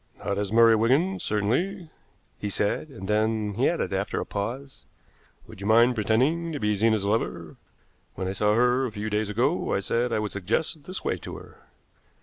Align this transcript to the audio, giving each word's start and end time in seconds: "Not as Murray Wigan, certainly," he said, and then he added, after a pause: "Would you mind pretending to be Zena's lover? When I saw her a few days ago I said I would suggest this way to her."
"Not 0.25 0.39
as 0.39 0.51
Murray 0.51 0.75
Wigan, 0.75 1.19
certainly," 1.19 1.91
he 2.39 2.49
said, 2.49 2.87
and 2.89 3.07
then 3.07 3.53
he 3.53 3.69
added, 3.69 3.93
after 3.93 4.19
a 4.19 4.25
pause: 4.25 4.85
"Would 5.45 5.61
you 5.61 5.67
mind 5.67 5.93
pretending 5.93 6.51
to 6.53 6.59
be 6.59 6.73
Zena's 6.73 7.05
lover? 7.05 7.57
When 8.15 8.27
I 8.27 8.31
saw 8.33 8.55
her 8.55 8.87
a 8.87 8.91
few 8.91 9.11
days 9.11 9.29
ago 9.29 9.73
I 9.75 9.79
said 9.79 10.11
I 10.11 10.17
would 10.17 10.31
suggest 10.31 10.85
this 10.85 11.03
way 11.05 11.17
to 11.17 11.35
her." 11.37 11.67